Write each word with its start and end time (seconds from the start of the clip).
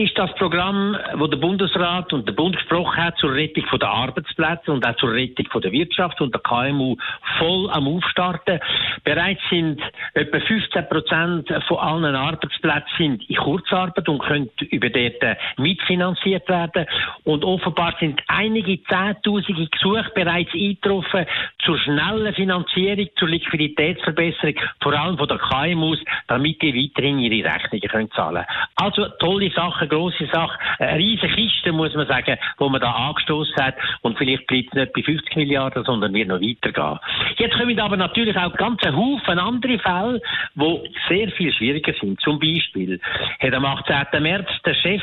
ist 0.00 0.16
das 0.18 0.32
Programm, 0.34 0.96
wo 1.14 1.26
der 1.26 1.36
Bundesrat 1.38 2.12
und 2.12 2.26
der 2.26 2.32
Bund 2.32 2.56
gesprochen 2.56 2.96
hat 2.96 3.18
zur 3.18 3.34
Rettung 3.34 3.64
der 3.78 3.88
Arbeitsplätze 3.88 4.72
und 4.72 4.86
auch 4.86 4.96
zur 4.96 5.12
Rettung 5.12 5.46
der 5.60 5.72
Wirtschaft 5.72 6.20
und 6.20 6.34
der 6.34 6.40
KMU 6.40 6.96
voll 7.38 7.68
am 7.70 7.88
Aufstarten. 7.88 8.60
Bereits 9.04 9.40
sind 9.50 9.80
etwa 10.14 10.40
15 10.40 10.88
Prozent 10.88 11.48
von 11.66 11.78
allen 11.78 12.14
Arbeitsplätzen 12.14 13.20
in 13.20 13.36
Kurzarbeit 13.36 14.08
und 14.08 14.20
können 14.20 14.50
über 14.70 14.90
dort 14.90 15.36
mitfinanziert 15.58 16.48
werden. 16.48 16.86
Und 17.24 17.44
offenbar 17.44 17.94
sind 18.00 18.22
einige 18.28 18.82
Zehntausende 18.84 19.66
Gesuche 19.66 20.10
bereits 20.14 20.52
eingetroffen 20.54 21.26
zur 21.64 21.78
schnellen 21.78 22.34
Finanzierung, 22.34 23.08
zur 23.16 23.28
Liquiditätsverbesserung, 23.28 24.54
vor 24.82 24.92
allem 24.92 25.18
von 25.18 25.28
der 25.28 25.38
KMUs, 25.38 25.98
damit 26.26 26.62
die 26.62 26.74
weiterhin 26.74 27.18
ihre 27.18 27.52
Rechnungen 27.52 27.88
können 27.88 28.10
zahlen. 28.12 28.44
Also 28.76 29.06
tolle 29.18 29.50
Sache 29.50 29.80
Sache, 29.80 29.88
grosse 29.90 30.26
Sache, 30.32 30.58
eine 30.78 30.98
riesige 30.98 31.34
Kiste, 31.34 31.72
muss 31.72 31.94
man 31.94 32.06
sagen, 32.06 32.38
wo 32.58 32.68
man 32.68 32.80
da 32.80 32.90
angestoßen 32.90 33.56
hat. 33.56 33.74
Und 34.02 34.16
vielleicht 34.16 34.46
bleibt 34.46 34.68
es 34.68 34.74
nicht 34.74 34.92
bei 34.92 35.02
50 35.02 35.36
Milliarden, 35.36 35.84
sondern 35.84 36.14
wird 36.14 36.28
noch 36.28 36.40
weitergehen. 36.40 36.98
Jetzt 37.36 37.58
kommen 37.58 37.78
aber 37.78 37.96
natürlich 37.96 38.36
auch 38.36 38.54
ganz 38.54 38.82
ein 38.84 38.96
Haufen 38.96 39.38
andere 39.38 39.78
Fälle, 39.78 40.20
die 40.54 40.90
sehr 41.08 41.30
viel 41.32 41.52
schwieriger 41.52 41.92
sind. 42.00 42.20
Zum 42.20 42.38
Beispiel 42.38 43.00
hat 43.40 43.54
am 43.54 43.64
18. 43.64 44.22
März 44.22 44.48
der 44.64 44.74
Chef 44.74 45.02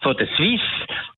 von 0.00 0.16
der 0.16 0.28
Swiss, 0.36 0.60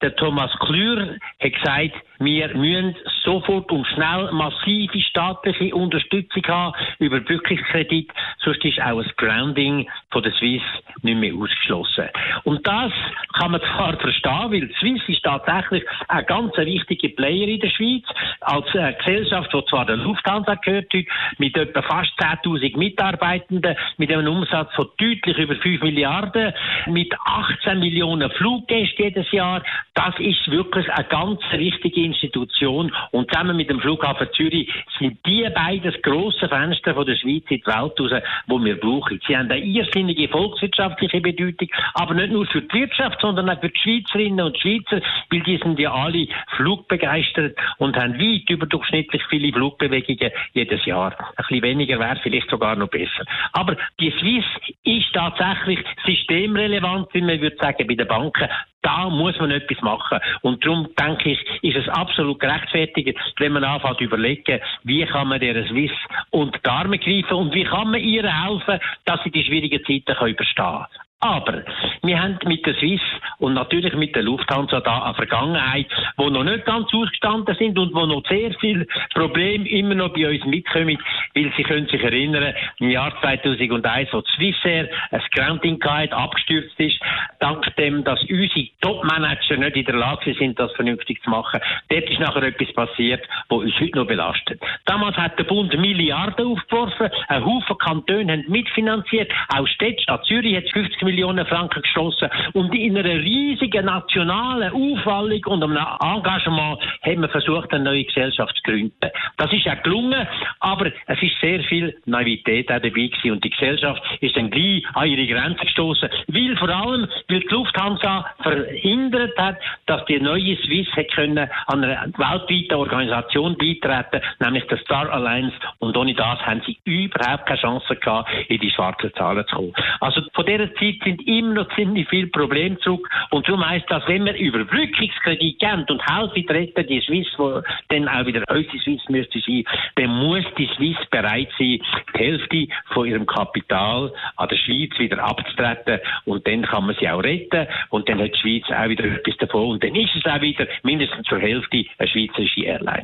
der 0.02 0.14
Thomas 0.16 0.50
Klür, 0.60 1.16
hat 1.40 1.52
gesagt, 1.52 1.94
wir 2.18 2.56
müssen 2.56 2.96
sofort 3.22 3.70
und 3.70 3.86
schnell 3.88 4.30
massive 4.32 5.00
staatliche 5.00 5.74
Unterstützung 5.74 6.42
haben 6.46 6.74
über 6.98 7.20
Bückungskredit, 7.20 8.10
sonst 8.38 8.64
ist 8.64 8.80
auch 8.80 8.98
ein 8.98 9.10
Grounding 9.16 9.88
von 10.10 10.22
der 10.22 10.32
Swiss 10.32 10.62
nicht 11.02 11.18
mehr 11.18 11.34
ausgeschlossen. 11.34 12.08
Und 12.44 12.66
das 12.66 12.92
kann 13.34 13.50
man 13.52 13.60
zwar 13.60 13.96
verstehen, 14.00 14.50
weil 14.50 14.68
die 14.68 14.74
Swiss 14.80 15.02
ist 15.08 15.22
tatsächlich 15.24 15.84
ein 16.08 16.24
ganz 16.26 16.56
wichtiger 16.56 17.14
Player 17.14 17.48
in 17.48 17.60
der 17.60 17.70
Schweiz, 17.70 18.04
als 18.40 18.74
äh, 18.74 18.94
Gesellschaft, 18.94 19.52
die 19.52 19.64
zwar 19.66 19.84
der 19.84 19.96
Lufthansa 19.96 20.54
gehört, 20.54 20.92
mit 21.38 21.56
etwa 21.56 21.82
fast 21.82 22.18
10.000 22.18 22.78
Mitarbeitenden, 22.78 23.76
mit 23.98 24.10
einem 24.10 24.28
Umsatz 24.28 24.72
von 24.74 24.88
deutlich 24.98 25.36
über 25.36 25.56
5 25.56 25.82
Milliarden, 25.82 26.54
mit 26.86 27.14
18 27.24 27.78
Millionen 27.78 28.30
Fluggästen 28.30 29.04
jedes 29.04 29.30
Jahr. 29.32 29.62
Das 29.96 30.14
ist 30.18 30.50
wirklich 30.50 30.92
eine 30.92 31.08
ganz 31.08 31.40
wichtige 31.52 32.02
Institution 32.02 32.94
und 33.12 33.30
zusammen 33.30 33.56
mit 33.56 33.70
dem 33.70 33.80
Flughafen 33.80 34.28
Zürich 34.34 34.70
sind 34.98 35.18
die 35.24 35.48
beiden 35.54 35.90
grossen 36.02 36.50
Fenster 36.50 36.94
von 36.94 37.06
der 37.06 37.16
Schweiz 37.16 37.44
in 37.48 37.60
die 37.60 37.66
Welt 37.66 37.98
raus, 37.98 38.22
die 38.46 38.64
wir 38.64 38.78
brauchen. 38.78 39.18
Sie 39.26 39.34
haben 39.34 39.50
eine 39.50 39.64
irrsinnige 39.64 40.28
volkswirtschaftliche 40.28 41.22
Bedeutung, 41.22 41.70
aber 41.94 42.12
nicht 42.12 42.30
nur 42.30 42.44
für 42.44 42.60
die 42.60 42.74
Wirtschaft, 42.74 43.22
sondern 43.22 43.48
auch 43.48 43.58
für 43.58 43.70
die 43.70 43.78
Schweizerinnen 43.78 44.44
und 44.44 44.58
Schweizer, 44.58 45.00
weil 45.30 45.40
die 45.40 45.56
sind 45.56 45.78
ja 45.78 45.94
alle 45.94 46.28
flugbegeistert 46.56 47.56
und 47.78 47.96
haben 47.96 48.20
weit 48.20 48.50
überdurchschnittlich 48.50 49.22
viele 49.30 49.50
Flugbewegungen 49.50 50.30
jedes 50.52 50.84
Jahr. 50.84 51.16
Ein 51.18 51.34
bisschen 51.38 51.62
weniger 51.62 51.98
wäre 51.98 52.20
vielleicht 52.22 52.50
sogar 52.50 52.76
noch 52.76 52.88
besser. 52.88 53.24
Aber 53.52 53.74
die 53.98 54.12
Swiss 54.20 54.44
ist 54.84 55.10
tatsächlich 55.14 55.78
systemrelevant, 56.04 57.08
wie 57.14 57.22
man 57.22 57.40
würde 57.40 57.56
sagen, 57.56 57.86
bei 57.86 57.94
den 57.94 58.06
Banken 58.06 58.46
da 58.86 59.10
muss 59.10 59.36
man 59.40 59.50
etwas 59.50 59.82
machen. 59.82 60.20
Und 60.42 60.64
darum 60.64 60.88
denke 60.96 61.32
ich, 61.32 61.40
ist 61.62 61.76
es 61.76 61.88
absolut 61.88 62.38
gerechtfertigt, 62.38 63.18
wenn 63.38 63.52
man 63.52 63.64
anfängt 63.64 63.98
zu 63.98 64.04
überlegen, 64.04 64.60
wie 64.84 65.04
kann 65.04 65.28
man 65.28 65.40
der 65.40 65.66
Swiss 65.66 65.90
unter 66.30 66.58
die 66.58 66.70
Arme 66.70 66.98
greifen 66.98 67.34
und 67.34 67.52
wie 67.52 67.64
kann 67.64 67.90
man 67.90 68.00
ihr 68.00 68.22
helfen, 68.22 68.78
dass 69.04 69.22
sie 69.24 69.30
die 69.30 69.44
schwierigen 69.44 69.84
Zeiten 69.84 70.28
überstehen 70.28 70.54
können. 70.54 71.05
Aber 71.26 71.64
wir 72.04 72.22
haben 72.22 72.38
mit 72.46 72.64
der 72.64 72.74
Swiss 72.74 73.00
und 73.38 73.54
natürlich 73.54 73.92
mit 73.94 74.14
der 74.14 74.22
Lufthansa 74.22 74.80
da 74.80 75.06
eine 75.06 75.14
Vergangenheit, 75.14 75.88
wo 76.16 76.30
noch 76.30 76.44
nicht 76.44 76.64
ganz 76.64 76.86
ausgestanden 76.94 77.56
sind 77.56 77.76
und 77.76 77.92
wo 77.94 78.06
noch 78.06 78.22
sehr 78.28 78.52
viele 78.60 78.86
Probleme 79.12 79.68
immer 79.68 79.96
noch 79.96 80.12
bei 80.12 80.28
uns 80.28 80.44
mitkommen, 80.44 80.96
weil 81.34 81.52
Sie 81.56 81.64
können 81.64 81.88
sich 81.88 82.00
erinnern, 82.00 82.54
im 82.78 82.90
Jahr 82.90 83.12
2001, 83.20 84.12
wo 84.12 84.22
Swissair 84.36 84.88
ein 85.10 85.22
Grounding 85.34 85.82
hat, 85.82 86.12
abgestürzt 86.12 86.78
ist, 86.78 87.00
dank 87.40 87.74
dem, 87.74 88.04
dass 88.04 88.20
unsere 88.20 88.68
Top-Manager 88.80 89.56
nicht 89.56 89.76
in 89.76 89.84
der 89.84 89.96
Lage 89.96 90.32
sind, 90.38 90.60
das 90.60 90.72
vernünftig 90.74 91.20
zu 91.24 91.30
machen. 91.30 91.60
Dort 91.88 92.08
ist 92.08 92.20
nachher 92.20 92.44
etwas 92.44 92.72
passiert, 92.72 93.26
wo 93.48 93.56
uns 93.56 93.74
heute 93.80 93.98
noch 93.98 94.06
belastet. 94.06 94.62
Damals 94.84 95.16
hat 95.16 95.36
der 95.40 95.44
Bund 95.44 95.76
Milliarden 95.76 96.46
aufgeworfen, 96.46 97.10
ein 97.26 97.44
Haufen 97.44 97.78
Kantone 97.78 98.32
haben 98.32 98.44
mitfinanziert, 98.46 99.32
auch 99.48 99.66
Städte, 99.66 100.00
Stadt 100.02 100.24
Zürich 100.26 100.56
hat 100.56 100.70
50 100.70 101.02
Millionen 101.02 101.15
Franken 101.46 101.82
gestoßen 101.82 102.28
und 102.52 102.74
in 102.74 102.96
einer 102.96 103.14
riesigen 103.14 103.86
nationalen 103.86 104.72
Aufwallung 104.72 105.44
und 105.46 105.62
einem 105.62 105.78
Engagement 106.00 106.80
haben 107.02 107.20
wir 107.20 107.28
versucht, 107.28 107.72
eine 107.72 107.84
neue 107.84 108.04
Gesellschaft 108.04 108.54
zu 108.56 108.62
gründen. 108.62 109.10
Das 109.36 109.52
ist 109.52 109.66
auch 109.68 109.82
gelungen, 109.82 110.26
aber 110.60 110.86
es 111.06 111.22
ist 111.22 111.40
sehr 111.40 111.60
viel 111.64 111.96
Naivität 112.06 112.70
auch 112.70 112.80
dabei 112.80 112.90
gewesen 112.90 113.32
und 113.32 113.44
die 113.44 113.50
Gesellschaft 113.50 114.02
ist 114.20 114.36
dann 114.36 114.50
gleich 114.50 114.84
an 114.94 115.08
ihre 115.08 115.26
Grenzen 115.26 115.64
gestoßen, 115.64 116.08
weil 116.28 116.56
vor 116.56 116.68
allem, 116.68 117.08
weil 117.28 117.40
die 117.40 117.48
Lufthansa 117.48 118.26
verhindert 118.42 119.36
hat, 119.38 119.56
dass 119.86 120.04
die 120.06 120.20
neue 120.20 120.56
Swiss 120.56 120.88
hätte 120.94 121.14
können 121.14 121.48
an 121.66 121.84
einer 121.84 122.06
weltweiten 122.16 122.74
Organisation 122.74 123.56
beitreten, 123.56 124.20
nämlich 124.40 124.66
der 124.66 124.78
Star 124.78 125.10
Alliance 125.10 125.56
und 125.78 125.96
ohne 125.96 126.14
das 126.14 126.38
haben 126.44 126.62
sie 126.66 126.78
überhaupt 126.84 127.46
keine 127.46 127.60
Chance 127.60 127.96
gehabt, 127.96 128.30
in 128.48 128.60
die 128.60 128.70
schwarzen 128.70 129.12
Zahlen 129.14 129.46
zu 129.46 129.56
kommen. 129.56 129.74
Also 130.00 130.22
von 130.34 130.46
dieser 130.46 130.72
Zeit 130.74 130.95
sind 131.04 131.26
immer 131.26 131.54
noch 131.54 131.74
ziemlich 131.74 132.08
viele 132.08 132.28
Probleme 132.28 132.78
zurück. 132.78 133.08
Und 133.30 133.46
darum 133.46 133.66
heisst 133.68 133.86
das, 133.88 134.02
wenn 134.06 134.24
wir 134.24 134.34
Überbrückungskredit 134.34 135.58
geben 135.58 135.86
und 135.88 136.02
helfen 136.06 136.48
retten 136.48 136.86
die 136.86 137.00
Swiss, 137.00 137.26
wo 137.36 137.62
dann 137.88 138.08
auch 138.08 138.26
wieder 138.26 138.42
unsere 138.48 138.78
Swiss 138.78 139.02
müsste 139.08 139.40
sein, 139.40 139.64
dann 139.96 140.10
muss 140.10 140.44
die 140.58 140.68
Swiss 140.76 140.96
bereit 141.10 141.48
sein, 141.58 141.80
die 142.14 142.18
Hälfte 142.18 142.66
von 142.92 143.06
ihrem 143.06 143.26
Kapital 143.26 144.12
an 144.36 144.48
der 144.48 144.56
Schweiz 144.56 144.98
wieder 144.98 145.22
abzutreten. 145.22 146.00
Und 146.24 146.46
dann 146.46 146.62
kann 146.62 146.86
man 146.86 146.96
sie 146.98 147.08
auch 147.08 147.22
retten. 147.22 147.66
Und 147.90 148.08
dann 148.08 148.20
hat 148.20 148.32
die 148.34 148.38
Schweiz 148.38 148.64
auch 148.70 148.88
wieder 148.88 149.04
etwas 149.04 149.36
davon. 149.38 149.70
Und 149.70 149.84
dann 149.84 149.94
ist 149.94 150.14
es 150.14 150.24
auch 150.24 150.40
wieder 150.40 150.66
mindestens 150.82 151.26
zur 151.26 151.38
Hälfte 151.38 151.84
eine 151.98 152.08
schweizerische 152.08 152.64
Airline. 152.64 153.02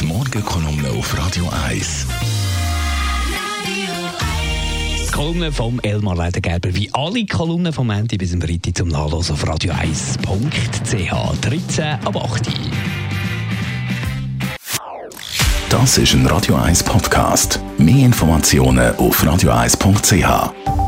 Die 0.00 0.06
Morgenkolumne 0.06 0.88
auf 0.90 1.16
Radio 1.18 1.44
1. 1.68 2.43
Kolumne 5.14 5.52
vom 5.52 5.78
Elmar 5.78 6.16
Ledergerber, 6.16 6.74
wie 6.74 6.90
alle 6.92 7.24
Kolumnen 7.24 7.72
vom 7.72 7.88
Ende 7.90 8.18
bis 8.18 8.32
zum 8.32 8.40
Freitag 8.42 8.76
zum 8.76 8.88
Nachlesen 8.88 9.34
auf 9.34 9.44
radio1.ch 9.44 11.40
13 11.40 11.84
ab 12.04 12.16
8. 12.16 12.48
Das 15.70 15.98
ist 15.98 16.14
ein 16.14 16.26
Radio 16.26 16.56
1 16.56 16.82
Podcast. 16.82 17.60
Mehr 17.78 18.06
Informationen 18.06 18.92
auf 18.96 19.22
radio1.ch. 19.22 20.83